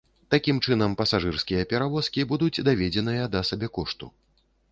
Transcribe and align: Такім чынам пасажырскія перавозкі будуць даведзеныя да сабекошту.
Такім 0.33 0.61
чынам 0.67 0.95
пасажырскія 1.01 1.67
перавозкі 1.73 2.25
будуць 2.33 2.63
даведзеныя 2.69 3.29
да 3.35 3.45
сабекошту. 3.53 4.05